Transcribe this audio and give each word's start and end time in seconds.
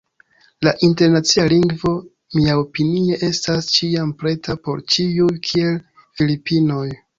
La 0.67 0.71
Internacia 0.87 1.43
Lingvo, 1.53 1.91
miaopinie 2.39 3.21
estas 3.29 3.69
ĉiam 3.75 4.15
preta 4.25 4.57
por 4.67 4.83
ĉiuj, 4.97 5.31
kiel 5.51 5.79
Filipinoj. 6.11 6.87